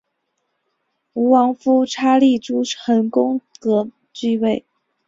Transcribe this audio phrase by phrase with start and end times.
[1.13, 4.65] 吴王夫差立邾桓公革继位。